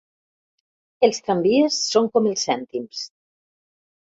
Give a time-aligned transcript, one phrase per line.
[1.09, 3.07] Els tramvies són com els cèntims.